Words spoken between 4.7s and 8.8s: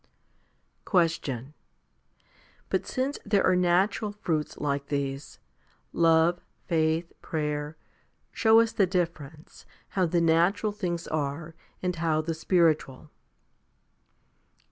these, love, faith, prayer, show us